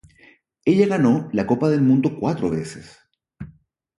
[0.65, 2.97] Ella ganó la Copa del Mundo cuatro veces.